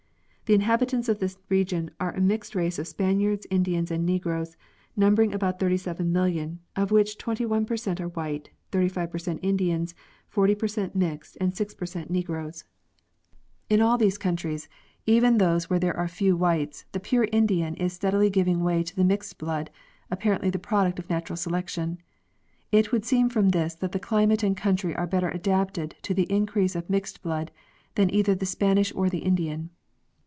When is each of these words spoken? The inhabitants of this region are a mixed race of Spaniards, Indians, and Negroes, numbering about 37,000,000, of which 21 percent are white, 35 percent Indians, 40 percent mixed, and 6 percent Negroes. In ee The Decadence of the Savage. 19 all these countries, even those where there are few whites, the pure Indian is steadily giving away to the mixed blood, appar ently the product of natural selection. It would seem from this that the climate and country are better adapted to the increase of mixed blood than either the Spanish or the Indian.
The 0.45 0.55
inhabitants 0.55 1.07
of 1.07 1.19
this 1.19 1.37
region 1.47 1.91
are 1.97 2.11
a 2.13 2.19
mixed 2.19 2.55
race 2.55 2.77
of 2.77 2.85
Spaniards, 2.85 3.47
Indians, 3.49 3.89
and 3.89 4.05
Negroes, 4.05 4.57
numbering 4.97 5.33
about 5.33 5.59
37,000,000, 5.61 6.57
of 6.75 6.91
which 6.91 7.17
21 7.17 7.65
percent 7.65 8.01
are 8.01 8.09
white, 8.09 8.49
35 8.73 9.09
percent 9.11 9.39
Indians, 9.43 9.95
40 10.27 10.55
percent 10.55 10.93
mixed, 10.93 11.37
and 11.39 11.55
6 11.55 11.73
percent 11.75 12.11
Negroes. 12.11 12.65
In 13.69 13.75
ee 13.75 13.77
The 13.77 13.77
Decadence 13.77 13.77
of 13.77 13.77
the 13.77 13.77
Savage. 13.77 13.79
19 13.79 13.81
all 13.87 13.97
these 13.97 14.17
countries, 14.17 14.69
even 15.05 15.37
those 15.37 15.69
where 15.69 15.79
there 15.79 15.95
are 15.95 16.07
few 16.09 16.35
whites, 16.35 16.83
the 16.91 16.99
pure 16.99 17.29
Indian 17.31 17.75
is 17.75 17.93
steadily 17.93 18.29
giving 18.29 18.59
away 18.59 18.83
to 18.83 18.93
the 18.93 19.05
mixed 19.05 19.37
blood, 19.37 19.69
appar 20.11 20.37
ently 20.37 20.51
the 20.51 20.59
product 20.59 20.99
of 20.99 21.09
natural 21.09 21.37
selection. 21.37 21.97
It 22.73 22.91
would 22.91 23.05
seem 23.05 23.29
from 23.29 23.51
this 23.51 23.73
that 23.75 23.93
the 23.93 23.99
climate 23.99 24.43
and 24.43 24.57
country 24.57 24.93
are 24.97 25.07
better 25.07 25.29
adapted 25.29 25.95
to 26.01 26.13
the 26.13 26.29
increase 26.29 26.75
of 26.75 26.89
mixed 26.89 27.21
blood 27.21 27.51
than 27.95 28.13
either 28.13 28.35
the 28.35 28.45
Spanish 28.45 28.93
or 28.93 29.09
the 29.09 29.19
Indian. 29.23 29.69